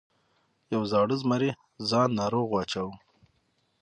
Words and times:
یو 0.73 0.81
زاړه 0.91 1.15
زمري 1.21 1.49
ځان 1.89 2.09
ناروغ 2.19 2.45
واچاوه. 2.49 2.95